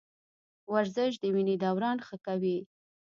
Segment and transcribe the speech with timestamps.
[0.73, 2.57] ورزش د وینې دوران ښه کوي.